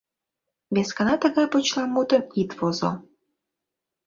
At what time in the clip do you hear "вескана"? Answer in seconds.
0.75-1.15